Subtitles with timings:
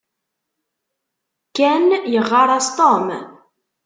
[1.55, 3.07] Ken yeɣɣar-as Tom.